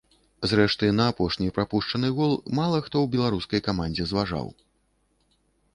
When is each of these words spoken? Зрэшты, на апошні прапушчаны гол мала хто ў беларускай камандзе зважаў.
Зрэшты, 0.51 0.87
на 0.99 1.05
апошні 1.13 1.49
прапушчаны 1.57 2.11
гол 2.17 2.33
мала 2.61 2.77
хто 2.89 2.95
ў 3.01 3.07
беларускай 3.17 3.59
камандзе 3.69 4.03
зважаў. 4.15 4.47